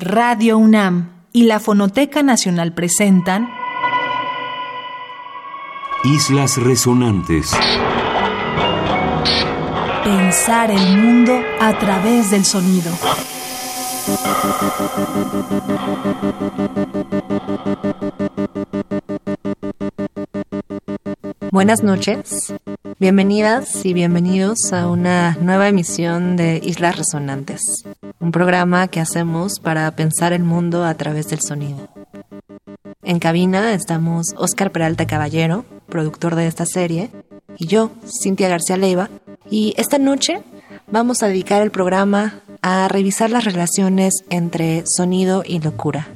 Radio 0.00 0.56
UNAM 0.56 1.10
y 1.30 1.44
la 1.44 1.60
Fonoteca 1.60 2.22
Nacional 2.22 2.72
presentan 2.72 3.50
Islas 6.04 6.56
Resonantes. 6.56 7.52
Pensar 10.02 10.70
el 10.70 10.96
mundo 10.96 11.38
a 11.60 11.78
través 11.78 12.30
del 12.30 12.46
sonido. 12.46 12.90
Buenas 21.52 21.82
noches, 21.82 22.54
bienvenidas 22.98 23.84
y 23.84 23.92
bienvenidos 23.92 24.72
a 24.72 24.88
una 24.88 25.36
nueva 25.42 25.68
emisión 25.68 26.36
de 26.36 26.58
Islas 26.64 26.96
Resonantes, 26.96 27.60
un 28.20 28.32
programa 28.32 28.86
que 28.88 29.00
hacemos 29.00 29.58
para 29.60 29.90
pensar 29.96 30.32
el 30.32 30.44
mundo 30.44 30.84
a 30.84 30.94
través 30.94 31.28
del 31.28 31.40
sonido. 31.40 31.88
En 33.02 33.18
cabina 33.18 33.72
estamos 33.72 34.34
Oscar 34.36 34.70
Peralta 34.70 35.06
Caballero, 35.06 35.64
productor 35.88 36.36
de 36.36 36.46
esta 36.46 36.66
serie, 36.66 37.10
y 37.56 37.66
yo, 37.66 37.90
Cintia 38.22 38.48
García 38.48 38.76
Leiva, 38.76 39.08
y 39.50 39.74
esta 39.78 39.98
noche 39.98 40.42
vamos 40.92 41.22
a 41.22 41.28
dedicar 41.28 41.62
el 41.62 41.70
programa 41.70 42.40
a 42.62 42.88
revisar 42.88 43.30
las 43.30 43.44
relaciones 43.44 44.14
entre 44.28 44.84
sonido 44.86 45.42
y 45.44 45.58
locura. 45.58 46.08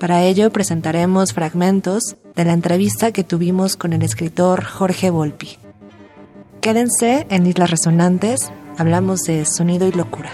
Para 0.00 0.22
ello 0.22 0.50
presentaremos 0.50 1.34
fragmentos 1.34 2.16
de 2.34 2.44
la 2.44 2.54
entrevista 2.54 3.12
que 3.12 3.24
tuvimos 3.24 3.76
con 3.76 3.92
el 3.92 4.02
escritor 4.02 4.64
Jorge 4.64 5.10
Volpi. 5.10 5.58
Quédense 6.62 7.26
en 7.28 7.46
Islas 7.46 7.70
Resonantes, 7.70 8.50
hablamos 8.78 9.20
de 9.20 9.44
sonido 9.44 9.86
y 9.86 9.92
locura. 9.92 10.30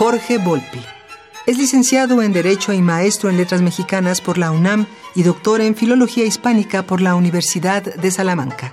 Jorge 0.00 0.38
Volpi. 0.38 0.80
Es 1.46 1.58
licenciado 1.58 2.22
en 2.22 2.32
Derecho 2.32 2.72
y 2.72 2.80
maestro 2.80 3.28
en 3.28 3.36
Letras 3.36 3.60
Mexicanas 3.60 4.22
por 4.22 4.38
la 4.38 4.50
UNAM 4.50 4.86
y 5.14 5.24
doctor 5.24 5.60
en 5.60 5.74
Filología 5.74 6.24
Hispánica 6.24 6.86
por 6.86 7.02
la 7.02 7.14
Universidad 7.14 7.82
de 7.82 8.10
Salamanca. 8.10 8.72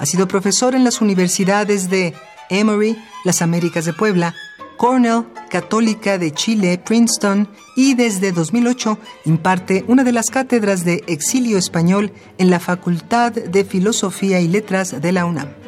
Ha 0.00 0.06
sido 0.06 0.26
profesor 0.26 0.74
en 0.74 0.82
las 0.82 1.00
universidades 1.00 1.88
de 1.88 2.14
Emory, 2.50 3.00
las 3.24 3.42
Américas 3.42 3.84
de 3.84 3.92
Puebla, 3.92 4.34
Cornell, 4.76 5.26
Católica 5.50 6.18
de 6.18 6.32
Chile, 6.32 6.82
Princeton 6.84 7.48
y 7.76 7.94
desde 7.94 8.32
2008 8.32 8.98
imparte 9.24 9.84
una 9.86 10.02
de 10.02 10.10
las 10.10 10.30
cátedras 10.30 10.84
de 10.84 11.04
exilio 11.06 11.58
español 11.58 12.10
en 12.38 12.50
la 12.50 12.58
Facultad 12.58 13.30
de 13.30 13.64
Filosofía 13.64 14.40
y 14.40 14.48
Letras 14.48 15.00
de 15.00 15.12
la 15.12 15.26
UNAM. 15.26 15.65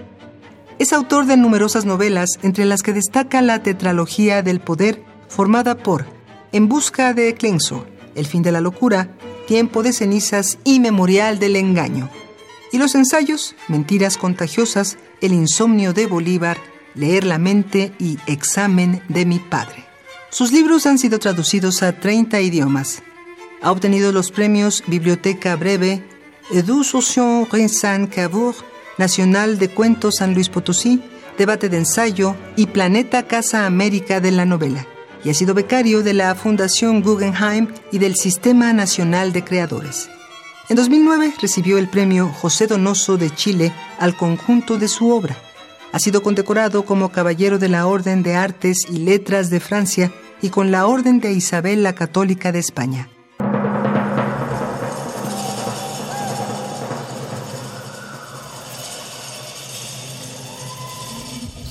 Es 0.79 0.93
autor 0.93 1.27
de 1.27 1.37
numerosas 1.37 1.85
novelas, 1.85 2.39
entre 2.43 2.65
las 2.65 2.83
que 2.83 2.93
destaca 2.93 3.43
la 3.43 3.65
tetralogía 3.65 4.43
del 4.43 4.61
poder 4.61 5.03
formada 5.29 5.77
por 5.77 6.07
En 6.53 6.69
busca 6.69 7.15
de 7.15 7.35
Klensor, 7.35 7.89
El 8.15 8.27
fin 8.27 8.43
de 8.43 8.53
la 8.53 8.61
locura, 8.61 9.11
Tiempo 9.49 9.83
de 9.83 9.93
cenizas 9.93 10.59
y 10.63 10.79
Memorial 10.79 11.41
del 11.41 11.57
engaño. 11.57 12.09
Y 12.71 12.79
los 12.79 12.95
ensayos, 12.95 13.57
Mentiras 13.67 14.17
contagiosas, 14.17 14.99
El 15.21 15.33
insomnio 15.33 15.93
de 15.93 16.07
Bolívar, 16.07 16.59
Leer 16.95 17.25
la 17.25 17.39
mente 17.39 17.93
y 17.99 18.19
Examen 18.27 19.03
de 19.09 19.27
mi 19.27 19.41
padre. 19.41 19.85
Sus 20.31 20.53
libros 20.53 20.87
han 20.87 20.99
sido 20.99 21.19
traducidos 21.19 21.83
a 21.83 21.99
30 21.99 22.41
idiomas. 22.41 23.03
Ha 23.63 23.73
obtenido 23.73 24.13
los 24.13 24.31
premios 24.31 24.85
Biblioteca 24.87 25.57
Breve, 25.57 26.05
Education 26.53 27.49
Rensan 27.51 28.07
Cavour, 28.07 28.55
Nacional 28.99 29.59
de 29.59 29.71
Cuentos 29.71 30.17
San 30.17 30.35
Luis 30.35 30.49
Potosí, 30.49 31.01
Debate 31.39 31.69
de 31.69 31.79
Ensayo 31.79 32.35
y 32.57 32.67
Planeta 32.67 33.23
Casa 33.23 33.65
América 33.65 34.21
de 34.21 34.33
la 34.33 34.45
Novela. 34.45 34.87
Y 35.25 35.31
ha 35.31 35.35
sido 35.35 35.55
becario 35.55 36.03
de 36.03 36.15
la 36.15 36.35
Fundación 36.35 37.03
Guggenheim 37.03 37.69
y 37.93 37.99
del 37.99 38.17
Sistema 38.17 38.73
Nacional 38.73 39.33
de 39.33 39.45
Creadores. 39.45 40.09
En 40.69 40.77
2009 40.77 41.35
recibió 41.41 41.79
el 41.79 41.89
premio 41.89 42.29
José 42.29 42.67
Donoso 42.67 43.17
de 43.17 43.35
Chile 43.35 43.73
al 43.99 44.17
conjunto 44.17 44.79
de 44.79 44.89
su 44.89 45.11
obra. 45.11 45.37
Ha 45.93 45.99
sido 45.99 46.23
condecorado 46.23 46.85
como 46.85 47.11
Caballero 47.11 47.59
de 47.59 47.69
la 47.69 47.87
Orden 47.87 48.23
de 48.23 48.35
Artes 48.35 48.87
y 48.91 48.99
Letras 48.99 49.49
de 49.49 49.61
Francia 49.61 50.13
y 50.43 50.51
con 50.51 50.71
la 50.71 50.87
Orden 50.87 51.21
de 51.21 51.33
Isabel 51.33 51.83
la 51.83 51.95
Católica 51.95 52.53
de 52.53 52.59
España. 52.59 53.09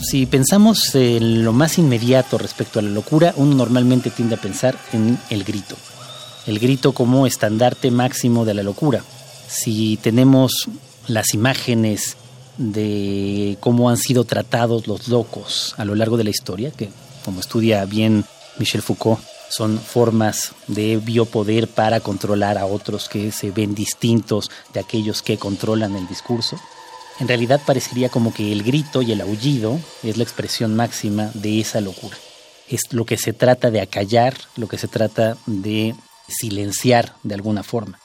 Si 0.09 0.25
pensamos 0.25 0.95
en 0.95 1.44
lo 1.44 1.51
más 1.51 1.78
inmediato 1.78 2.38
respecto 2.38 2.79
a 2.79 2.81
la 2.81 2.90
locura, 2.90 3.34
uno 3.35 3.56
normalmente 3.56 4.09
tiende 4.09 4.35
a 4.35 4.41
pensar 4.41 4.78
en 4.94 5.19
el 5.29 5.44
grito. 5.44 5.75
El 6.45 6.59
grito 6.59 6.94
como 6.94 7.28
estandarte 7.28 7.91
máximo 7.91 8.45
de 8.45 8.53
la 8.53 8.63
locura. 8.63 9.03
Si 9.50 9.97
tenemos 9.97 10.69
las 11.07 11.34
imágenes 11.34 12.16
de 12.56 13.57
cómo 13.59 13.90
han 13.90 13.97
sido 13.97 14.23
tratados 14.23 14.88
los 14.88 15.09
locos 15.09 15.75
a 15.75 15.84
lo 15.84 15.94
largo 15.94 16.16
de 16.16 16.24
la 16.24 16.29
historia, 16.29 16.72
que 16.72 16.89
como 17.25 17.41
estudia 17.41 17.84
bien 17.84 18.24
Michel 18.59 18.84
Foucault, 18.84 19.19
son 19.50 19.78
formas 19.78 20.53
de 20.68 20.95
biopoder 21.03 21.68
para 21.68 22.00
controlar 22.00 22.57
a 22.57 22.66
otros 22.66 23.09
que 23.09 23.34
se 23.34 23.51
ven 23.51 23.75
distintos 23.75 24.51
de 24.74 24.79
aquellos 24.79 25.22
que 25.22 25.38
controlan 25.38 25.97
el 25.97 26.07
discurso. 26.07 26.57
En 27.19 27.28
realidad 27.28 27.61
parecería 27.66 28.09
como 28.09 28.33
que 28.33 28.51
el 28.51 28.63
grito 28.63 29.01
y 29.01 29.11
el 29.11 29.22
aullido 29.22 29.79
es 30.03 30.17
la 30.17 30.23
expresión 30.23 30.75
máxima 30.75 31.31
de 31.33 31.59
esa 31.59 31.81
locura. 31.81 32.16
Es 32.69 32.81
lo 32.91 33.05
que 33.05 33.17
se 33.17 33.33
trata 33.33 33.72
de 33.72 33.81
acallar, 33.81 34.35
lo 34.55 34.67
que 34.67 34.78
se 34.78 34.88
trata 34.88 35.38
de 35.45 35.95
silenciar 36.27 37.16
de 37.23 37.35
alguna 37.35 37.63
forma. 37.63 38.00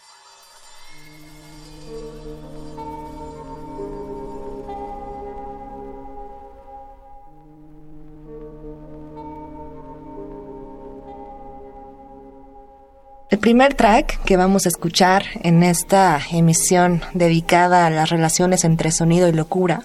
Primer 13.43 13.75
track 13.75 14.23
que 14.23 14.37
vamos 14.37 14.67
a 14.67 14.69
escuchar 14.69 15.25
en 15.43 15.65
esta 15.65 16.21
emisión 16.31 17.03
dedicada 17.13 17.87
a 17.87 17.91
las 17.91 18.09
relaciones 18.09 18.63
entre 18.63 18.93
sonido 18.93 19.29
y 19.29 19.33
locura, 19.33 19.83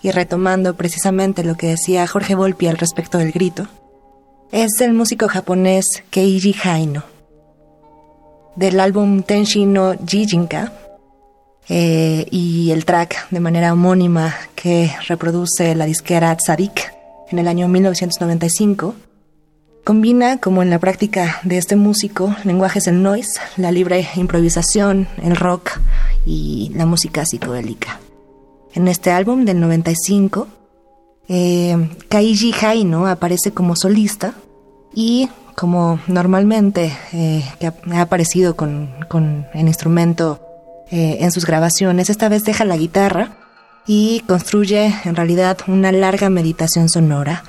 y 0.00 0.12
retomando 0.12 0.76
precisamente 0.76 1.42
lo 1.42 1.56
que 1.56 1.66
decía 1.66 2.06
Jorge 2.06 2.36
Volpi 2.36 2.68
al 2.68 2.78
respecto 2.78 3.18
del 3.18 3.32
grito, 3.32 3.66
es 4.52 4.74
del 4.78 4.92
músico 4.92 5.26
japonés 5.26 6.04
Keiji 6.10 6.54
Haino, 6.62 7.02
del 8.54 8.78
álbum 8.78 9.24
Tenshi 9.24 9.66
no 9.66 9.96
Jijinka, 10.06 10.72
eh, 11.68 12.26
y 12.30 12.70
el 12.70 12.84
track 12.84 13.28
de 13.30 13.40
manera 13.40 13.72
homónima 13.72 14.36
que 14.54 14.92
reproduce 15.08 15.74
la 15.74 15.86
disquera 15.86 16.36
Tzadik 16.36 16.94
en 17.28 17.40
el 17.40 17.48
año 17.48 17.66
1995 17.66 18.94
Combina, 19.84 20.38
como 20.38 20.62
en 20.62 20.70
la 20.70 20.78
práctica 20.78 21.40
de 21.44 21.58
este 21.58 21.76
músico, 21.76 22.34
lenguajes 22.44 22.84
del 22.84 23.02
noise, 23.02 23.38
la 23.58 23.70
libre 23.70 24.08
improvisación, 24.16 25.06
el 25.22 25.36
rock 25.36 25.72
y 26.24 26.72
la 26.74 26.86
música 26.86 27.26
psicodélica. 27.26 28.00
En 28.72 28.88
este 28.88 29.10
álbum 29.10 29.44
del 29.44 29.60
95, 29.60 30.48
eh, 31.28 31.90
Kaiji 32.08 32.54
Haino 32.62 33.06
aparece 33.06 33.52
como 33.52 33.76
solista 33.76 34.32
y 34.94 35.28
como 35.54 36.00
normalmente 36.06 36.90
eh, 37.12 37.44
que 37.60 37.66
ha 37.66 38.00
aparecido 38.00 38.56
con, 38.56 38.88
con 39.08 39.46
el 39.52 39.66
instrumento 39.66 40.40
eh, 40.90 41.18
en 41.20 41.30
sus 41.30 41.44
grabaciones, 41.44 42.08
esta 42.08 42.30
vez 42.30 42.42
deja 42.44 42.64
la 42.64 42.78
guitarra 42.78 43.36
y 43.86 44.20
construye 44.20 44.94
en 45.04 45.14
realidad 45.14 45.58
una 45.66 45.92
larga 45.92 46.30
meditación 46.30 46.88
sonora 46.88 47.44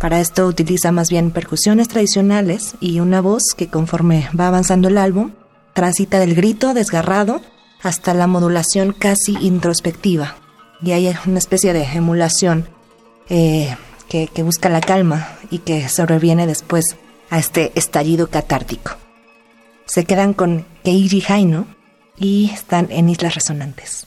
para 0.00 0.18
esto 0.18 0.46
utiliza 0.46 0.92
más 0.92 1.10
bien 1.10 1.30
percusiones 1.30 1.88
tradicionales 1.88 2.74
y 2.80 3.00
una 3.00 3.20
voz 3.20 3.42
que 3.54 3.68
conforme 3.68 4.30
va 4.38 4.48
avanzando 4.48 4.88
el 4.88 4.96
álbum, 4.96 5.32
transita 5.74 6.18
del 6.18 6.34
grito 6.34 6.72
desgarrado 6.72 7.42
hasta 7.82 8.14
la 8.14 8.26
modulación 8.26 8.94
casi 8.94 9.36
introspectiva. 9.42 10.36
Y 10.80 10.92
hay 10.92 11.14
una 11.26 11.38
especie 11.38 11.74
de 11.74 11.84
emulación 11.84 12.66
eh, 13.28 13.76
que, 14.08 14.28
que, 14.28 14.42
busca 14.42 14.70
la 14.70 14.80
calma 14.80 15.36
y 15.50 15.58
que 15.58 15.86
sobreviene 15.90 16.46
después 16.46 16.96
a 17.28 17.38
este 17.38 17.70
estallido 17.74 18.28
catártico. 18.28 18.92
Se 19.84 20.06
quedan 20.06 20.32
con 20.32 20.64
Keiji 20.82 21.22
Haino 21.28 21.66
y 22.16 22.50
están 22.54 22.88
en 22.90 23.10
Islas 23.10 23.34
Resonantes. 23.34 24.06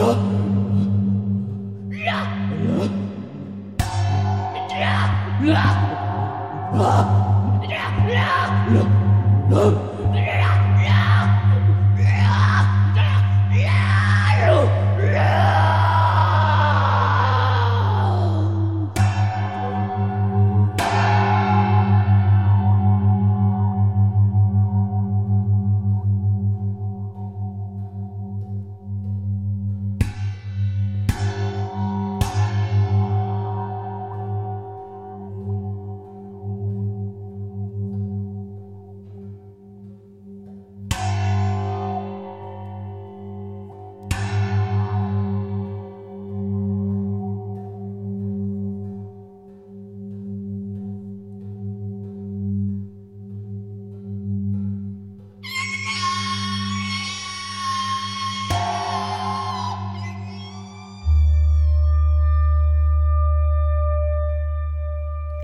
Look 0.00 0.29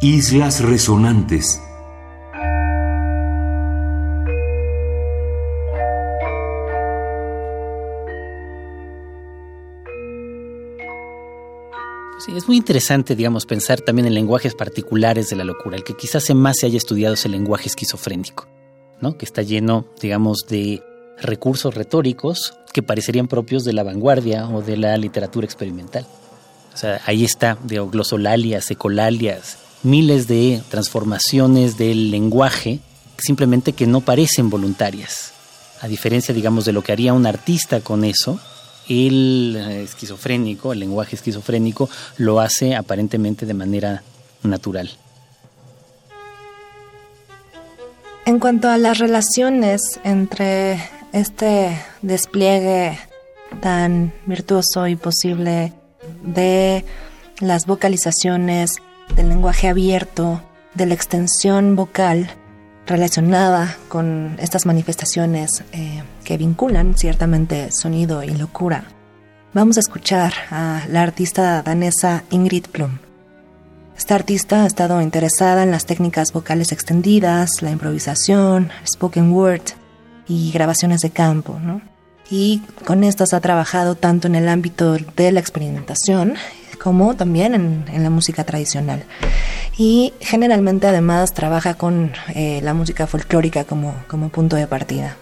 Islas 0.08 0.60
Resonantes. 0.60 1.60
Sí, 12.24 12.36
es 12.36 12.46
muy 12.46 12.56
interesante, 12.56 13.16
digamos, 13.16 13.46
pensar 13.46 13.80
también 13.80 14.06
en 14.06 14.14
lenguajes 14.14 14.54
particulares 14.54 15.28
de 15.28 15.34
la 15.34 15.42
locura. 15.42 15.76
El 15.76 15.82
que 15.82 15.96
quizás 15.96 16.32
más 16.36 16.58
se 16.60 16.66
haya 16.66 16.76
estudiado 16.76 17.14
es 17.14 17.24
el 17.24 17.32
lenguaje 17.32 17.66
esquizofrénico, 17.66 18.46
¿no? 19.00 19.18
Que 19.18 19.24
está 19.24 19.42
lleno, 19.42 19.86
digamos, 20.00 20.46
de 20.48 20.84
recursos 21.20 21.74
retóricos 21.74 22.56
que 22.72 22.84
parecerían 22.84 23.26
propios 23.26 23.64
de 23.64 23.72
la 23.72 23.82
vanguardia 23.82 24.48
o 24.48 24.62
de 24.62 24.76
la 24.76 24.96
literatura 24.98 25.46
experimental. 25.46 26.06
O 26.72 26.76
sea, 26.76 27.00
ahí 27.06 27.24
está, 27.24 27.58
de 27.64 27.80
glosolalias, 27.80 28.70
ecolalias, 28.70 29.65
miles 29.86 30.26
de 30.26 30.62
transformaciones 30.68 31.78
del 31.78 32.10
lenguaje 32.10 32.80
simplemente 33.18 33.72
que 33.72 33.86
no 33.86 34.00
parecen 34.02 34.50
voluntarias. 34.50 35.32
A 35.80 35.88
diferencia, 35.88 36.34
digamos, 36.34 36.64
de 36.64 36.72
lo 36.72 36.82
que 36.82 36.92
haría 36.92 37.12
un 37.12 37.26
artista 37.26 37.80
con 37.80 38.04
eso, 38.04 38.38
el 38.88 39.56
eh, 39.56 39.82
esquizofrénico, 39.82 40.72
el 40.72 40.80
lenguaje 40.80 41.16
esquizofrénico, 41.16 41.88
lo 42.18 42.40
hace 42.40 42.74
aparentemente 42.74 43.46
de 43.46 43.54
manera 43.54 44.02
natural. 44.42 44.90
En 48.24 48.40
cuanto 48.40 48.68
a 48.68 48.78
las 48.78 48.98
relaciones 48.98 50.00
entre 50.02 50.80
este 51.12 51.80
despliegue 52.02 52.98
tan 53.60 54.12
virtuoso 54.26 54.88
y 54.88 54.96
posible 54.96 55.72
de 56.24 56.84
las 57.40 57.66
vocalizaciones 57.66 58.76
del 59.14 59.28
lenguaje 59.28 59.68
abierto, 59.68 60.42
de 60.74 60.86
la 60.86 60.94
extensión 60.94 61.76
vocal 61.76 62.30
relacionada 62.86 63.76
con 63.88 64.36
estas 64.38 64.66
manifestaciones 64.66 65.64
eh, 65.72 66.02
que 66.24 66.36
vinculan 66.36 66.96
ciertamente 66.96 67.72
sonido 67.72 68.22
y 68.22 68.30
locura. 68.30 68.84
Vamos 69.52 69.76
a 69.76 69.80
escuchar 69.80 70.32
a 70.50 70.82
la 70.88 71.02
artista 71.02 71.62
danesa 71.62 72.24
Ingrid 72.30 72.66
Plum. 72.66 72.98
Esta 73.96 74.14
artista 74.14 74.64
ha 74.64 74.66
estado 74.66 75.00
interesada 75.00 75.62
en 75.62 75.70
las 75.70 75.86
técnicas 75.86 76.32
vocales 76.32 76.70
extendidas, 76.70 77.62
la 77.62 77.70
improvisación, 77.70 78.70
spoken 78.86 79.32
word 79.32 79.62
y 80.28 80.52
grabaciones 80.52 81.00
de 81.00 81.10
campo, 81.10 81.58
Y 82.28 82.60
con 82.84 83.04
estas 83.04 83.32
ha 83.32 83.40
trabajado 83.40 83.94
tanto 83.94 84.26
en 84.26 84.34
el 84.34 84.48
ámbito 84.48 84.96
de 85.16 85.32
la 85.32 85.40
experimentación 85.40 86.34
como 86.86 87.16
también 87.16 87.84
en, 87.92 88.02
la 88.04 88.10
música 88.10 88.44
tradicional. 88.44 89.02
Y 89.76 90.14
generalmente 90.20 90.86
además 90.86 91.34
trabaja 91.34 91.74
con 91.74 92.12
eh, 92.32 92.60
la 92.62 92.74
música 92.74 93.08
folclórica 93.08 93.64
como, 93.64 93.92
como 94.06 94.28
punto 94.28 94.54
de 94.54 94.68
partida. 94.68 95.16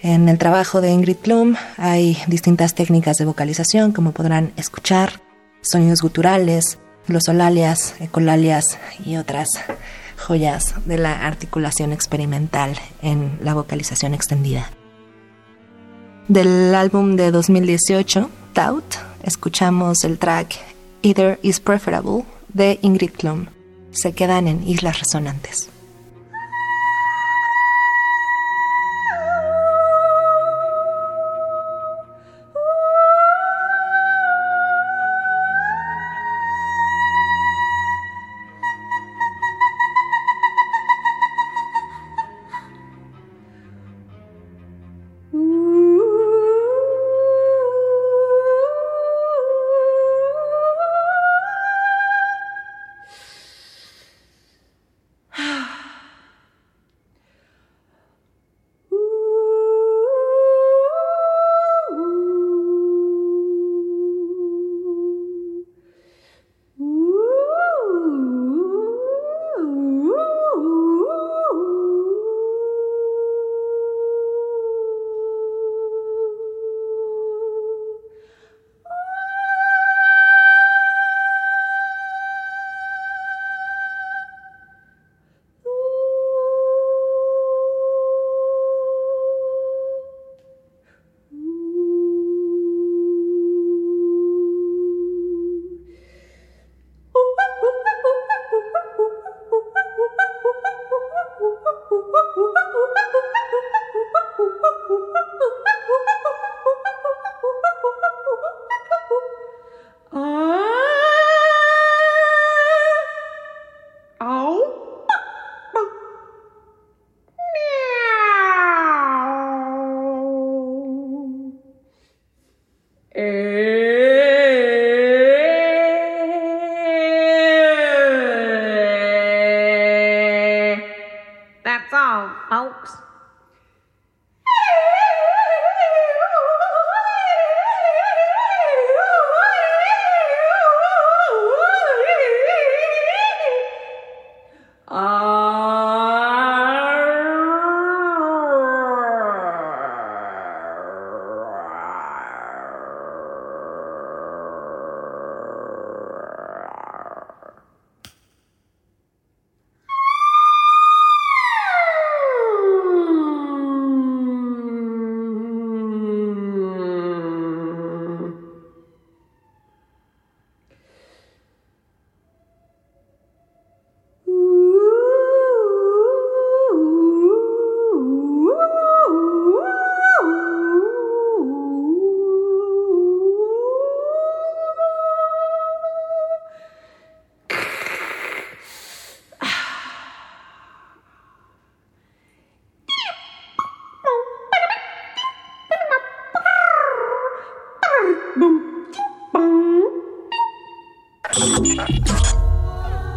En 0.00 0.26
el 0.30 0.38
trabajo 0.38 0.80
de 0.80 0.90
Ingrid 0.90 1.16
Plum 1.16 1.54
hay 1.76 2.16
distintas 2.28 2.74
técnicas 2.74 3.18
de 3.18 3.26
vocalización, 3.26 3.92
como 3.92 4.12
podrán 4.12 4.54
escuchar, 4.56 5.20
sonidos 5.60 6.00
guturales, 6.00 6.78
glosolalias, 7.06 7.96
ecolalias 8.00 8.78
y 9.04 9.16
otras 9.16 9.48
joyas 10.16 10.76
de 10.86 10.96
la 10.96 11.26
articulación 11.26 11.92
experimental 11.92 12.74
en 13.02 13.38
la 13.42 13.52
vocalización 13.52 14.14
extendida. 14.14 14.70
Del 16.28 16.74
álbum 16.74 17.16
de 17.16 17.30
2018, 17.32 18.30
Tout, 18.54 18.84
escuchamos 19.24 20.04
el 20.04 20.16
track 20.16 20.54
Either 21.02 21.40
is 21.42 21.58
Preferable 21.58 22.24
de 22.52 22.78
Ingrid 22.82 23.10
Klum. 23.10 23.46
Se 23.90 24.12
quedan 24.12 24.46
en 24.46 24.62
Islas 24.68 25.00
Resonantes. 25.00 25.73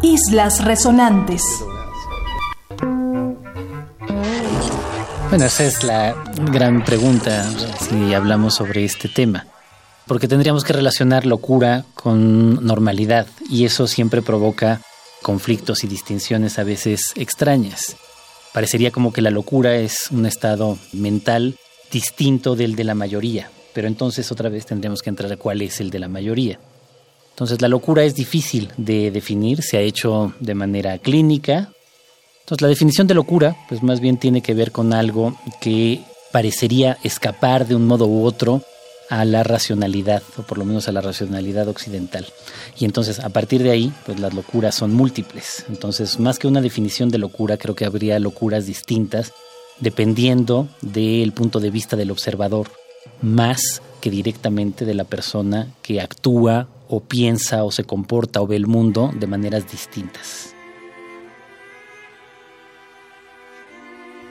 Islas 0.02 0.64
Resonantes. 0.64 1.42
Bueno, 5.28 5.44
esa 5.44 5.64
es 5.64 5.84
la 5.84 6.14
gran 6.50 6.84
pregunta 6.84 7.44
si 7.78 8.14
hablamos 8.14 8.54
sobre 8.54 8.84
este 8.84 9.08
tema, 9.08 9.46
porque 10.06 10.26
tendríamos 10.26 10.64
que 10.64 10.72
relacionar 10.72 11.26
locura 11.26 11.84
con 11.94 12.64
normalidad 12.64 13.26
y 13.50 13.64
eso 13.64 13.86
siempre 13.86 14.22
provoca 14.22 14.80
conflictos 15.22 15.84
y 15.84 15.86
distinciones 15.86 16.58
a 16.58 16.64
veces 16.64 17.12
extrañas. 17.14 17.96
Parecería 18.54 18.90
como 18.90 19.12
que 19.12 19.20
la 19.20 19.30
locura 19.30 19.76
es 19.76 20.08
un 20.10 20.24
estado 20.24 20.78
mental 20.92 21.56
distinto 21.92 22.56
del 22.56 22.76
de 22.76 22.84
la 22.84 22.94
mayoría, 22.94 23.50
pero 23.78 23.86
entonces 23.86 24.32
otra 24.32 24.48
vez 24.48 24.66
tendríamos 24.66 25.02
que 25.02 25.08
entrar 25.08 25.30
a 25.30 25.36
cuál 25.36 25.62
es 25.62 25.78
el 25.78 25.90
de 25.90 26.00
la 26.00 26.08
mayoría. 26.08 26.58
Entonces 27.30 27.62
la 27.62 27.68
locura 27.68 28.02
es 28.02 28.16
difícil 28.16 28.72
de 28.76 29.12
definir, 29.12 29.62
se 29.62 29.76
ha 29.76 29.80
hecho 29.82 30.34
de 30.40 30.56
manera 30.56 30.98
clínica. 30.98 31.70
Entonces 32.40 32.60
la 32.60 32.66
definición 32.66 33.06
de 33.06 33.14
locura, 33.14 33.56
pues 33.68 33.84
más 33.84 34.00
bien 34.00 34.16
tiene 34.16 34.40
que 34.42 34.52
ver 34.52 34.72
con 34.72 34.92
algo 34.92 35.38
que 35.60 36.00
parecería 36.32 36.98
escapar 37.04 37.68
de 37.68 37.76
un 37.76 37.86
modo 37.86 38.08
u 38.08 38.24
otro 38.24 38.62
a 39.10 39.24
la 39.24 39.44
racionalidad, 39.44 40.24
o 40.36 40.42
por 40.42 40.58
lo 40.58 40.64
menos 40.64 40.88
a 40.88 40.92
la 40.92 41.00
racionalidad 41.00 41.68
occidental. 41.68 42.26
Y 42.80 42.84
entonces 42.84 43.20
a 43.20 43.28
partir 43.28 43.62
de 43.62 43.70
ahí, 43.70 43.92
pues 44.06 44.18
las 44.18 44.34
locuras 44.34 44.74
son 44.74 44.92
múltiples. 44.92 45.66
Entonces, 45.68 46.18
más 46.18 46.40
que 46.40 46.48
una 46.48 46.62
definición 46.62 47.10
de 47.10 47.18
locura, 47.18 47.58
creo 47.58 47.76
que 47.76 47.84
habría 47.84 48.18
locuras 48.18 48.66
distintas 48.66 49.32
dependiendo 49.78 50.66
del 50.80 51.30
punto 51.30 51.60
de 51.60 51.70
vista 51.70 51.94
del 51.94 52.10
observador, 52.10 52.68
más 53.22 53.82
que 54.00 54.10
directamente 54.10 54.84
de 54.84 54.94
la 54.94 55.04
persona 55.04 55.68
que 55.82 56.00
actúa 56.00 56.68
o 56.88 57.00
piensa 57.00 57.64
o 57.64 57.70
se 57.70 57.84
comporta 57.84 58.40
o 58.40 58.46
ve 58.46 58.56
el 58.56 58.66
mundo 58.66 59.10
de 59.14 59.26
maneras 59.26 59.70
distintas. 59.70 60.54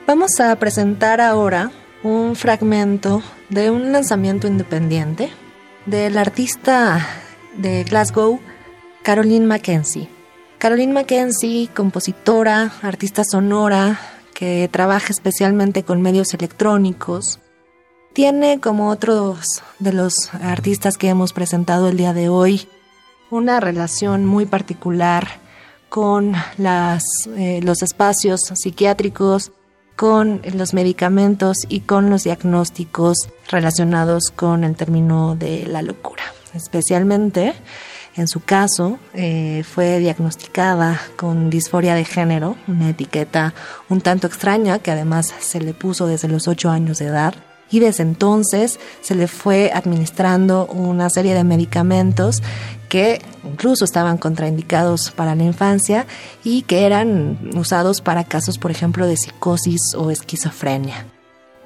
Vamos 0.06 0.40
a 0.40 0.56
presentar 0.56 1.20
ahora 1.20 1.70
un 2.02 2.34
fragmento 2.34 3.22
de 3.50 3.70
un 3.70 3.92
lanzamiento 3.92 4.46
independiente 4.46 5.30
del 5.84 6.16
artista 6.16 7.06
de 7.56 7.84
Glasgow, 7.84 8.40
Caroline 9.02 9.46
Mackenzie. 9.46 10.08
Caroline 10.58 10.92
Mackenzie, 10.92 11.68
compositora, 11.74 12.72
artista 12.82 13.22
sonora, 13.22 14.00
que 14.34 14.68
trabaja 14.72 15.08
especialmente 15.10 15.82
con 15.82 16.00
medios 16.00 16.34
electrónicos, 16.34 17.38
tiene, 18.18 18.58
como 18.58 18.88
otros 18.88 19.62
de 19.78 19.92
los 19.92 20.34
artistas 20.34 20.96
que 20.96 21.08
hemos 21.08 21.32
presentado 21.32 21.88
el 21.88 21.96
día 21.96 22.12
de 22.12 22.28
hoy, 22.28 22.66
una 23.30 23.60
relación 23.60 24.26
muy 24.26 24.44
particular 24.44 25.28
con 25.88 26.32
las, 26.56 27.04
eh, 27.36 27.60
los 27.62 27.80
espacios 27.82 28.40
psiquiátricos, 28.56 29.52
con 29.94 30.42
los 30.52 30.74
medicamentos 30.74 31.58
y 31.68 31.82
con 31.82 32.10
los 32.10 32.24
diagnósticos 32.24 33.28
relacionados 33.52 34.32
con 34.34 34.64
el 34.64 34.74
término 34.74 35.36
de 35.36 35.66
la 35.68 35.82
locura. 35.82 36.24
Especialmente, 36.54 37.54
en 38.16 38.26
su 38.26 38.40
caso, 38.40 38.98
eh, 39.14 39.62
fue 39.62 40.00
diagnosticada 40.00 41.00
con 41.16 41.50
disforia 41.50 41.94
de 41.94 42.04
género, 42.04 42.56
una 42.66 42.90
etiqueta 42.90 43.54
un 43.88 44.00
tanto 44.00 44.26
extraña 44.26 44.80
que 44.80 44.90
además 44.90 45.32
se 45.38 45.60
le 45.60 45.72
puso 45.72 46.08
desde 46.08 46.26
los 46.26 46.48
ocho 46.48 46.68
años 46.68 46.98
de 46.98 47.06
edad 47.06 47.36
y 47.70 47.80
desde 47.80 48.02
entonces 48.02 48.78
se 49.00 49.14
le 49.14 49.28
fue 49.28 49.70
administrando 49.72 50.66
una 50.66 51.10
serie 51.10 51.34
de 51.34 51.44
medicamentos 51.44 52.42
que 52.88 53.20
incluso 53.44 53.84
estaban 53.84 54.18
contraindicados 54.18 55.10
para 55.10 55.34
la 55.34 55.44
infancia 55.44 56.06
y 56.42 56.62
que 56.62 56.86
eran 56.86 57.50
usados 57.54 58.00
para 58.00 58.24
casos, 58.24 58.58
por 58.58 58.70
ejemplo, 58.70 59.06
de 59.06 59.16
psicosis 59.16 59.94
o 59.96 60.10
esquizofrenia. 60.10 61.06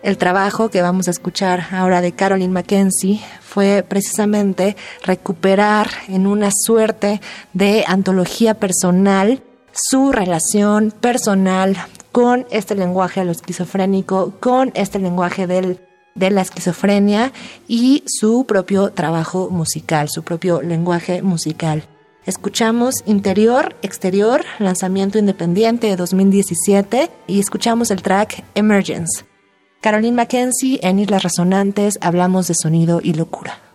El 0.02 0.18
trabajo 0.18 0.68
que 0.68 0.82
vamos 0.82 1.06
a 1.06 1.12
escuchar 1.12 1.68
ahora 1.70 2.00
de 2.00 2.10
Caroline 2.10 2.52
Mackenzie 2.52 3.20
fue 3.40 3.84
precisamente 3.88 4.76
recuperar 5.04 5.88
en 6.08 6.26
una 6.26 6.50
suerte 6.50 7.20
de 7.52 7.84
antología 7.86 8.54
personal 8.54 9.44
su 9.72 10.10
relación 10.10 10.90
personal 10.90 11.76
con 12.10 12.46
este 12.50 12.74
lenguaje 12.74 13.20
a 13.20 13.24
lo 13.24 13.30
esquizofrénico, 13.30 14.34
con 14.40 14.72
este 14.74 14.98
lenguaje 14.98 15.46
del 15.46 15.80
de 16.14 16.30
la 16.30 16.42
esquizofrenia 16.42 17.32
y 17.68 18.04
su 18.06 18.44
propio 18.46 18.90
trabajo 18.90 19.50
musical, 19.50 20.08
su 20.08 20.22
propio 20.22 20.62
lenguaje 20.62 21.22
musical. 21.22 21.84
Escuchamos 22.24 23.02
Interior, 23.06 23.74
Exterior, 23.82 24.44
lanzamiento 24.58 25.18
independiente 25.18 25.88
de 25.88 25.96
2017 25.96 27.10
y 27.26 27.40
escuchamos 27.40 27.90
el 27.90 28.02
track 28.02 28.44
Emergence. 28.54 29.24
Caroline 29.80 30.16
Mackenzie 30.16 30.78
en 30.82 31.00
Islas 31.00 31.24
Resonantes 31.24 31.98
hablamos 32.00 32.46
de 32.46 32.54
sonido 32.54 33.00
y 33.02 33.14
locura. 33.14 33.71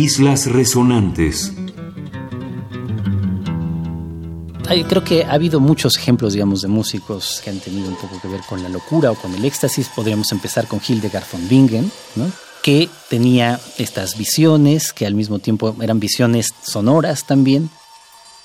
Islas 0.00 0.46
Resonantes. 0.46 1.52
creo 4.88 5.04
que 5.04 5.24
ha 5.24 5.32
habido 5.34 5.60
muchos 5.60 5.98
ejemplos, 5.98 6.32
digamos, 6.32 6.62
de 6.62 6.68
músicos 6.68 7.42
que 7.44 7.50
han 7.50 7.60
tenido 7.60 7.90
un 7.90 7.96
poco 7.96 8.18
que 8.18 8.28
ver 8.28 8.40
con 8.48 8.62
la 8.62 8.70
locura 8.70 9.10
o 9.10 9.14
con 9.14 9.34
el 9.34 9.44
éxtasis. 9.44 9.90
Podríamos 9.94 10.32
empezar 10.32 10.66
con 10.66 10.80
Hildegard 10.80 11.26
von 11.30 11.46
Bingen, 11.50 11.92
que 12.62 12.88
tenía 13.10 13.60
estas 13.76 14.16
visiones, 14.16 14.94
que 14.94 15.04
al 15.04 15.14
mismo 15.14 15.38
tiempo 15.38 15.76
eran 15.82 16.00
visiones 16.00 16.54
sonoras 16.62 17.24
también. 17.24 17.68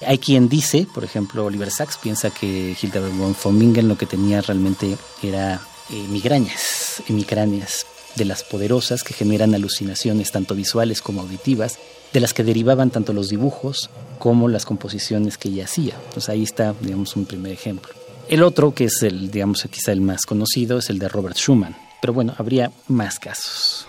Hay 0.06 0.18
quien 0.18 0.50
dice, 0.50 0.86
por 0.94 1.06
ejemplo, 1.06 1.46
Oliver 1.46 1.72
Sacks 1.72 1.98
piensa 1.98 2.32
que 2.32 2.76
Hildegard 2.82 3.14
von 3.42 3.58
Bingen 3.58 3.88
lo 3.88 3.98
que 3.98 4.06
tenía 4.06 4.42
realmente 4.42 4.98
era 5.24 5.62
eh, 5.90 6.06
migrañas, 6.10 7.02
migrañas 7.08 7.86
de 8.16 8.26
las 8.26 8.44
poderosas 8.44 9.04
que 9.04 9.14
generan 9.14 9.54
alucinaciones 9.54 10.32
tanto 10.32 10.56
visuales 10.56 11.02
como 11.02 11.22
auditivas, 11.22 11.78
de 12.14 12.20
las 12.20 12.34
que 12.34 12.44
derivaban 12.44 12.92
tanto 12.92 13.14
los 13.14 13.30
dibujos 13.30 13.90
como 14.20 14.48
las 14.48 14.66
composiciones 14.66 15.38
que 15.38 15.50
ella 15.50 15.66
hacía. 15.66 15.96
Entonces 16.06 16.30
ahí 16.30 16.44
está, 16.44 16.74
digamos, 16.80 17.16
un 17.16 17.26
primer 17.26 17.52
ejemplo. 17.52 17.94
El 18.30 18.42
otro, 18.42 18.74
que 18.74 18.86
es 18.86 19.04
el, 19.04 19.30
digamos, 19.30 19.68
quizá 19.70 19.92
el 19.92 20.02
más 20.02 20.26
conocido, 20.26 20.80
es 20.80 20.90
el 20.90 20.98
de 20.98 21.10
Robert 21.10 21.36
Schumann. 21.36 21.76
Pero 22.02 22.14
bueno, 22.14 22.34
habría 22.38 22.72
más 22.88 23.20
casos. 23.20 23.88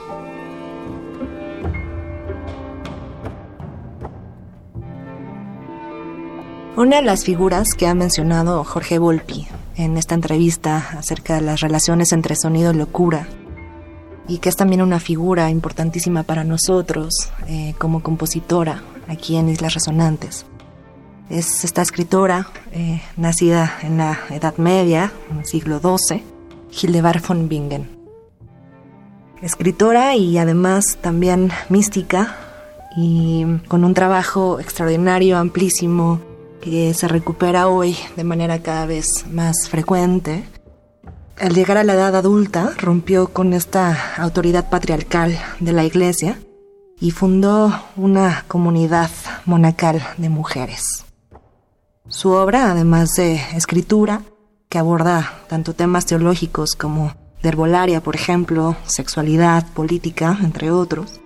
Una 6.76 6.96
de 6.96 7.02
las 7.02 7.24
figuras 7.24 7.68
que 7.74 7.86
ha 7.86 7.94
mencionado 7.94 8.62
Jorge 8.64 8.98
Volpi 8.98 9.46
en 9.76 9.96
esta 9.96 10.14
entrevista 10.14 10.90
acerca 10.98 11.36
de 11.36 11.40
las 11.40 11.60
relaciones 11.60 12.12
entre 12.12 12.36
sonido 12.36 12.72
y 12.72 12.76
locura 12.76 13.28
y 14.28 14.38
que 14.38 14.48
es 14.48 14.56
también 14.56 14.82
una 14.82 15.00
figura 15.00 15.50
importantísima 15.50 16.22
para 16.22 16.44
nosotros 16.44 17.30
eh, 17.48 17.74
como 17.78 18.02
compositora 18.02 18.82
aquí 19.08 19.36
en 19.36 19.48
Islas 19.48 19.74
Resonantes. 19.74 20.46
Es 21.30 21.64
esta 21.64 21.82
escritora 21.82 22.48
eh, 22.72 23.02
nacida 23.16 23.78
en 23.82 23.98
la 23.98 24.18
Edad 24.30 24.56
Media, 24.58 25.12
en 25.30 25.38
el 25.38 25.46
siglo 25.46 25.80
XII, 25.80 26.22
Hildegard 26.70 27.22
von 27.26 27.48
Bingen. 27.48 27.96
Escritora 29.42 30.14
y 30.16 30.38
además 30.38 30.98
también 31.00 31.50
mística 31.68 32.36
y 32.96 33.44
con 33.68 33.84
un 33.84 33.92
trabajo 33.92 34.60
extraordinario, 34.60 35.36
amplísimo, 35.36 36.20
que 36.60 36.94
se 36.94 37.06
recupera 37.06 37.68
hoy 37.68 37.96
de 38.16 38.24
manera 38.24 38.60
cada 38.60 38.86
vez 38.86 39.06
más 39.30 39.68
frecuente 39.68 40.44
al 41.38 41.54
llegar 41.54 41.76
a 41.76 41.84
la 41.84 41.94
edad 41.94 42.16
adulta, 42.16 42.72
rompió 42.78 43.28
con 43.28 43.52
esta 43.52 44.14
autoridad 44.16 44.70
patriarcal 44.70 45.38
de 45.60 45.72
la 45.72 45.84
iglesia 45.84 46.38
y 46.98 47.10
fundó 47.10 47.72
una 47.96 48.44
comunidad 48.48 49.10
monacal 49.44 50.02
de 50.16 50.28
mujeres. 50.28 51.04
Su 52.08 52.30
obra, 52.30 52.70
además 52.70 53.14
de 53.16 53.34
escritura, 53.54 54.22
que 54.68 54.78
aborda 54.78 55.42
tanto 55.48 55.74
temas 55.74 56.06
teológicos 56.06 56.74
como 56.74 57.14
de 57.42 57.48
herbolaria, 57.50 58.02
por 58.02 58.14
ejemplo, 58.14 58.76
sexualidad, 58.86 59.66
política, 59.72 60.38
entre 60.42 60.70
otros, 60.70 61.20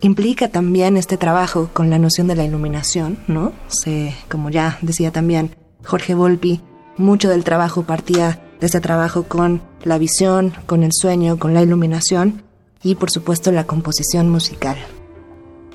implica 0.00 0.48
también 0.48 0.96
este 0.96 1.16
trabajo 1.16 1.70
con 1.72 1.90
la 1.90 1.98
noción 1.98 2.26
de 2.26 2.36
la 2.36 2.44
iluminación, 2.44 3.18
¿no? 3.26 3.52
Se, 3.68 4.14
como 4.30 4.50
ya 4.50 4.78
decía 4.82 5.10
también 5.10 5.56
Jorge 5.84 6.14
Volpi, 6.14 6.60
mucho 6.96 7.28
del 7.28 7.44
trabajo 7.44 7.82
partía 7.82 8.43
de 8.60 8.66
este 8.66 8.80
trabajo 8.80 9.24
con 9.24 9.62
la 9.82 9.98
visión, 9.98 10.54
con 10.66 10.82
el 10.82 10.92
sueño, 10.92 11.38
con 11.38 11.54
la 11.54 11.62
iluminación 11.62 12.42
y 12.82 12.94
por 12.94 13.10
supuesto 13.10 13.52
la 13.52 13.64
composición 13.64 14.28
musical. 14.28 14.76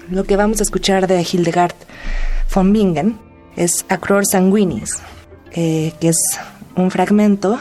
Lo 0.10 0.24
que 0.24 0.36
vamos 0.36 0.60
a 0.60 0.64
escuchar 0.64 1.08
de 1.08 1.22
Hildegard 1.22 1.76
von 2.54 2.74
Bingen 2.74 3.20
es 3.56 3.86
Acror 3.90 4.26
Sanguinis, 4.26 5.00
eh, 5.52 5.94
que 6.00 6.10
es 6.10 6.18
un 6.76 6.92
fragmento 6.92 7.60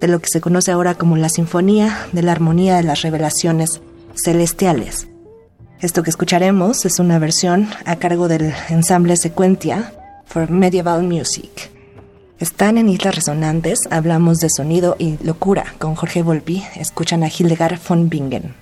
de 0.00 0.08
lo 0.08 0.20
que 0.20 0.28
se 0.30 0.40
conoce 0.40 0.72
ahora 0.72 0.94
como 0.94 1.16
la 1.16 1.28
Sinfonía 1.28 2.06
de 2.12 2.22
la 2.22 2.32
Armonía 2.32 2.76
de 2.76 2.84
las 2.84 3.02
Revelaciones 3.02 3.80
Celestiales. 4.14 5.08
Esto 5.80 6.02
que 6.02 6.10
escucharemos 6.10 6.84
es 6.84 6.98
una 6.98 7.18
versión 7.18 7.68
a 7.86 7.96
cargo 7.96 8.28
del 8.28 8.52
ensamble 8.68 9.16
Sequentia 9.16 9.94
for 10.26 10.50
Medieval 10.50 11.02
Music. 11.02 11.70
Están 12.40 12.78
en 12.78 12.88
Islas 12.88 13.16
Resonantes, 13.16 13.80
hablamos 13.90 14.38
de 14.38 14.48
sonido 14.48 14.96
y 14.98 15.22
locura 15.22 15.74
con 15.78 15.94
Jorge 15.94 16.22
Volpi, 16.22 16.64
escuchan 16.74 17.22
a 17.22 17.28
Hildegard 17.28 17.78
von 17.86 18.08
Bingen. 18.08 18.54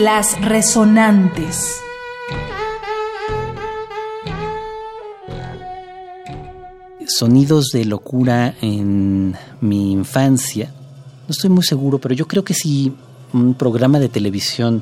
Islas 0.00 0.40
Resonantes. 0.40 1.78
Sonidos 7.06 7.68
de 7.74 7.84
locura 7.84 8.54
en 8.62 9.36
mi 9.60 9.92
infancia. 9.92 10.72
No 11.28 11.32
estoy 11.32 11.50
muy 11.50 11.64
seguro, 11.64 11.98
pero 11.98 12.14
yo 12.14 12.26
creo 12.26 12.42
que 12.42 12.54
si 12.54 12.94
un 13.34 13.52
programa 13.52 13.98
de 13.98 14.08
televisión 14.08 14.80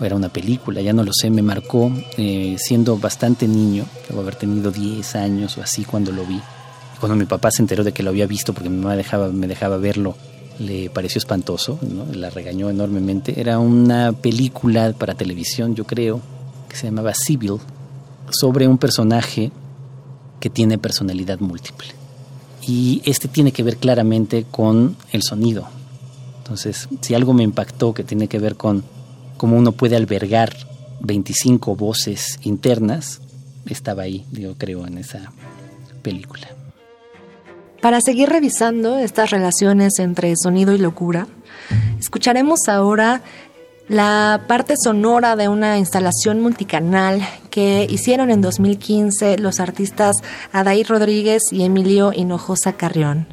o 0.00 0.04
era 0.04 0.14
una 0.14 0.28
película, 0.28 0.80
ya 0.82 0.92
no 0.92 1.02
lo 1.02 1.12
sé, 1.12 1.30
me 1.30 1.42
marcó 1.42 1.90
eh, 2.16 2.54
siendo 2.56 2.96
bastante 2.96 3.48
niño, 3.48 3.86
debo 4.08 4.20
haber 4.20 4.36
tenido 4.36 4.70
10 4.70 5.16
años 5.16 5.58
o 5.58 5.62
así 5.62 5.84
cuando 5.84 6.12
lo 6.12 6.24
vi. 6.24 6.40
Cuando 7.00 7.16
mi 7.16 7.24
papá 7.24 7.50
se 7.50 7.60
enteró 7.60 7.82
de 7.82 7.90
que 7.90 8.04
lo 8.04 8.10
había 8.10 8.28
visto, 8.28 8.52
porque 8.52 8.70
mi 8.70 8.76
mamá 8.76 8.94
me 9.32 9.48
dejaba 9.48 9.78
verlo 9.78 10.14
le 10.58 10.90
pareció 10.90 11.18
espantoso, 11.18 11.78
la 12.12 12.30
regañó 12.30 12.70
enormemente. 12.70 13.40
Era 13.40 13.58
una 13.58 14.12
película 14.12 14.92
para 14.92 15.14
televisión, 15.14 15.74
yo 15.74 15.84
creo, 15.84 16.20
que 16.68 16.76
se 16.76 16.86
llamaba 16.86 17.14
Civil, 17.14 17.58
sobre 18.30 18.68
un 18.68 18.78
personaje 18.78 19.50
que 20.40 20.50
tiene 20.50 20.78
personalidad 20.78 21.40
múltiple. 21.40 21.88
Y 22.66 23.02
este 23.04 23.28
tiene 23.28 23.52
que 23.52 23.62
ver 23.62 23.76
claramente 23.76 24.46
con 24.50 24.96
el 25.12 25.22
sonido. 25.22 25.68
Entonces, 26.38 26.88
si 27.00 27.14
algo 27.14 27.32
me 27.32 27.42
impactó 27.42 27.94
que 27.94 28.04
tiene 28.04 28.28
que 28.28 28.38
ver 28.38 28.56
con 28.56 28.84
cómo 29.36 29.56
uno 29.56 29.72
puede 29.72 29.96
albergar 29.96 30.54
25 31.00 31.76
voces 31.76 32.38
internas, 32.42 33.20
estaba 33.66 34.02
ahí, 34.02 34.24
yo 34.32 34.54
creo, 34.56 34.86
en 34.86 34.98
esa 34.98 35.32
película. 36.02 36.48
Para 37.84 38.00
seguir 38.00 38.30
revisando 38.30 38.96
estas 38.96 39.28
relaciones 39.28 39.98
entre 39.98 40.32
sonido 40.42 40.72
y 40.72 40.78
locura, 40.78 41.26
escucharemos 42.00 42.60
ahora 42.66 43.20
la 43.88 44.44
parte 44.48 44.72
sonora 44.82 45.36
de 45.36 45.48
una 45.48 45.76
instalación 45.76 46.40
multicanal 46.40 47.20
que 47.50 47.86
hicieron 47.90 48.30
en 48.30 48.40
2015 48.40 49.36
los 49.36 49.60
artistas 49.60 50.16
Adair 50.50 50.88
Rodríguez 50.88 51.42
y 51.52 51.62
Emilio 51.62 52.14
Hinojosa 52.14 52.72
Carrión. 52.72 53.26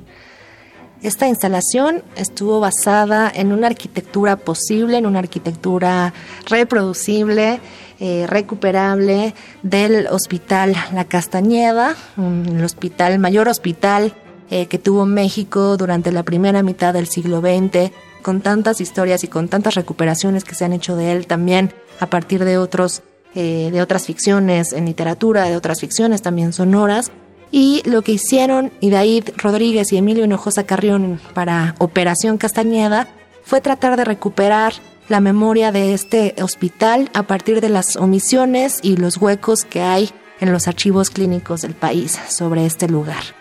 Esta 1.02 1.30
instalación 1.30 2.04
estuvo 2.18 2.60
basada 2.60 3.32
en 3.34 3.54
una 3.54 3.68
arquitectura 3.68 4.36
posible, 4.36 4.98
en 4.98 5.06
una 5.06 5.20
arquitectura 5.20 6.14
reproducible, 6.50 7.62
eh, 8.02 8.26
recuperable 8.28 9.34
del 9.64 10.08
Hospital 10.08 10.76
La 10.94 11.06
Castañeda, 11.06 11.96
el 12.18 12.66
hospital, 12.66 13.18
mayor 13.18 13.48
hospital 13.48 14.14
eh, 14.52 14.68
que 14.68 14.78
tuvo 14.78 15.06
México 15.08 15.78
durante 15.78 16.12
la 16.12 16.24
primera 16.24 16.62
mitad 16.62 16.94
del 16.94 17.08
siglo 17.08 17.40
XX, 17.42 17.92
con 18.22 18.42
tantas 18.42 18.82
historias 18.82 19.24
y 19.24 19.28
con 19.28 19.48
tantas 19.48 19.74
recuperaciones 19.74 20.44
que 20.44 20.54
se 20.54 20.66
han 20.66 20.74
hecho 20.74 20.96
de 20.96 21.14
él 21.14 21.26
también 21.26 21.74
a 22.00 22.08
partir 22.08 22.46
de 22.46 22.58
otros 22.58 23.02
eh, 23.34 23.70
de 23.72 23.82
otras 23.82 24.08
ficciones 24.08 24.74
en 24.74 24.86
literatura, 24.86 25.46
de 25.46 25.56
otras 25.56 25.80
ficciones 25.80 26.22
también 26.22 26.52
sonoras. 26.52 27.12
Y 27.50 27.82
lo 27.86 28.02
que 28.02 28.12
hicieron 28.12 28.74
Idaid 28.82 29.30
Rodríguez 29.38 29.94
y 29.94 29.98
Emilio 29.98 30.26
Hinojosa 30.26 30.66
Carrión 30.66 31.22
para 31.34 31.76
Operación 31.80 32.38
Castañeda 32.38 33.08
fue 33.46 33.62
tratar 33.62 33.96
de 33.96 34.04
recuperar 34.04 34.74
la 35.08 35.22
memoria 35.22 35.72
de 35.72 35.94
este 35.94 36.36
hospital 36.42 37.10
a 37.14 37.24
partir 37.24 37.62
de 37.62 37.70
las 37.70 37.96
omisiones 37.96 38.80
y 38.82 38.98
los 38.98 39.16
huecos 39.16 39.64
que 39.64 39.82
hay 39.82 40.10
en 40.42 40.52
los 40.52 40.68
archivos 40.68 41.10
clínicos 41.10 41.62
del 41.62 41.74
país 41.74 42.20
sobre 42.30 42.66
este 42.66 42.90
lugar. 42.90 43.41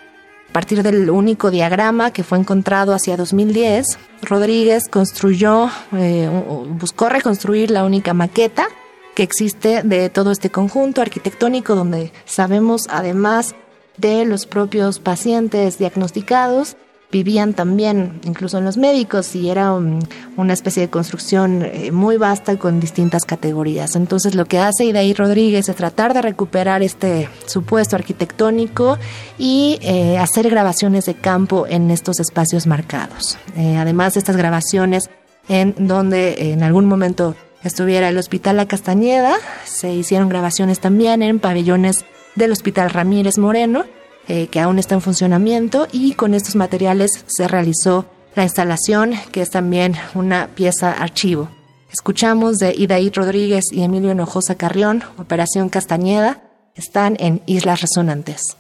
A 0.50 0.52
partir 0.52 0.82
del 0.82 1.10
único 1.10 1.52
diagrama 1.52 2.12
que 2.12 2.24
fue 2.24 2.36
encontrado 2.36 2.92
hacia 2.92 3.16
2010, 3.16 3.86
Rodríguez 4.22 4.88
construyó, 4.88 5.70
eh, 5.92 6.28
buscó 6.70 7.08
reconstruir 7.08 7.70
la 7.70 7.84
única 7.84 8.14
maqueta 8.14 8.66
que 9.14 9.22
existe 9.22 9.84
de 9.84 10.10
todo 10.10 10.32
este 10.32 10.50
conjunto 10.50 11.02
arquitectónico 11.02 11.76
donde 11.76 12.12
sabemos 12.24 12.88
además 12.90 13.54
de 13.96 14.24
los 14.24 14.46
propios 14.46 14.98
pacientes 14.98 15.78
diagnosticados 15.78 16.76
vivían 17.12 17.54
también, 17.54 18.20
incluso 18.24 18.58
en 18.58 18.64
los 18.64 18.76
médicos, 18.76 19.34
y 19.34 19.50
era 19.50 19.72
una 19.72 20.52
especie 20.52 20.82
de 20.82 20.90
construcción 20.90 21.62
eh, 21.64 21.90
muy 21.90 22.16
vasta 22.16 22.56
con 22.56 22.80
distintas 22.80 23.24
categorías. 23.24 23.96
Entonces 23.96 24.34
lo 24.34 24.44
que 24.44 24.58
hace 24.58 24.84
Idaí 24.84 25.12
Rodríguez 25.14 25.68
es 25.68 25.76
tratar 25.76 26.14
de 26.14 26.22
recuperar 26.22 26.82
este 26.82 27.28
supuesto 27.46 27.96
arquitectónico 27.96 28.98
y 29.38 29.78
eh, 29.82 30.18
hacer 30.18 30.48
grabaciones 30.50 31.06
de 31.06 31.14
campo 31.14 31.66
en 31.68 31.90
estos 31.90 32.20
espacios 32.20 32.66
marcados. 32.66 33.38
Eh, 33.56 33.76
además 33.76 34.14
de 34.14 34.20
estas 34.20 34.36
grabaciones 34.36 35.10
en 35.48 35.74
donde 35.78 36.52
en 36.52 36.62
algún 36.62 36.86
momento 36.86 37.34
estuviera 37.64 38.08
el 38.08 38.18
Hospital 38.18 38.56
La 38.56 38.66
Castañeda, 38.66 39.34
se 39.64 39.92
hicieron 39.92 40.28
grabaciones 40.28 40.78
también 40.78 41.22
en 41.22 41.40
pabellones 41.40 42.04
del 42.36 42.52
Hospital 42.52 42.90
Ramírez 42.90 43.36
Moreno, 43.36 43.84
eh, 44.32 44.46
que 44.46 44.60
aún 44.60 44.78
está 44.78 44.94
en 44.94 45.00
funcionamiento 45.00 45.88
y 45.90 46.14
con 46.14 46.34
estos 46.34 46.54
materiales 46.54 47.24
se 47.26 47.48
realizó 47.48 48.06
la 48.36 48.44
instalación, 48.44 49.14
que 49.32 49.42
es 49.42 49.50
también 49.50 49.96
una 50.14 50.50
pieza 50.54 50.92
archivo. 50.92 51.48
Escuchamos 51.92 52.58
de 52.58 52.72
Idaí 52.72 53.10
Rodríguez 53.10 53.64
y 53.72 53.82
Emilio 53.82 54.12
Hinojosa 54.12 54.54
Carrión, 54.54 55.02
Operación 55.18 55.68
Castañeda, 55.68 56.44
están 56.76 57.16
en 57.18 57.42
Islas 57.46 57.80
Resonantes. 57.80 58.56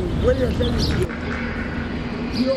Dios. 0.00 0.22
Buenas 0.22 0.54
tardes, 0.54 0.88
Dios. 0.88 1.08
Dios, 2.38 2.56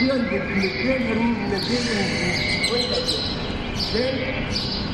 Dios, 0.00 0.18
me 0.18 0.28
queda, 0.28 0.98
me 0.98 1.60
queda, 1.60 2.68
cuenta, 2.68 2.96
Dios. 3.92 4.87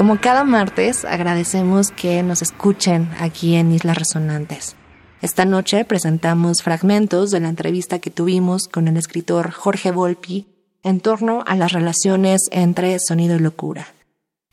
Como 0.00 0.18
cada 0.18 0.44
martes, 0.44 1.04
agradecemos 1.04 1.90
que 1.90 2.22
nos 2.22 2.40
escuchen 2.40 3.10
aquí 3.18 3.56
en 3.56 3.70
Islas 3.70 3.98
Resonantes. 3.98 4.74
Esta 5.20 5.44
noche 5.44 5.84
presentamos 5.84 6.62
fragmentos 6.62 7.30
de 7.30 7.40
la 7.40 7.50
entrevista 7.50 7.98
que 7.98 8.10
tuvimos 8.10 8.66
con 8.66 8.88
el 8.88 8.96
escritor 8.96 9.50
Jorge 9.50 9.90
Volpi 9.90 10.46
en 10.82 11.00
torno 11.00 11.44
a 11.46 11.54
las 11.54 11.72
relaciones 11.72 12.48
entre 12.50 12.98
sonido 12.98 13.36
y 13.36 13.40
locura. 13.40 13.88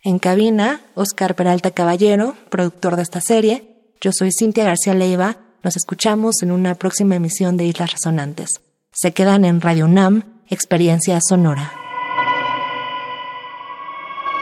En 0.04 0.20
cabina, 0.20 0.82
Oscar 0.96 1.34
Peralta 1.34 1.72
Caballero, 1.72 2.36
productor 2.50 2.98
de 2.98 3.04
esta 3.04 3.22
serie. 3.22 3.94
Yo 4.02 4.12
soy 4.12 4.32
Cintia 4.38 4.66
García 4.66 4.96
Leiva. 4.96 5.38
Nos 5.64 5.78
escuchamos 5.78 6.44
en 6.44 6.52
una 6.52 6.76
próxima 6.76 7.16
emisión 7.16 7.56
de 7.56 7.68
Islas 7.68 7.94
Resonantes. 7.94 8.50
Se 8.92 9.14
quedan 9.14 9.46
en 9.46 9.62
Radio 9.62 9.86
UNAM, 9.86 10.24
Experiencia 10.50 11.18
Sonora. 11.22 11.72